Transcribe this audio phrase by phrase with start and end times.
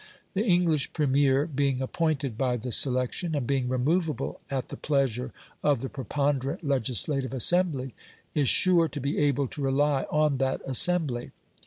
[0.33, 5.31] The English Premier being appointed by the selection, and being removable at the pleasure,
[5.61, 7.93] of the preponderant Legislative Assembly,
[8.33, 11.29] is sure to be able to rely on that Assembly.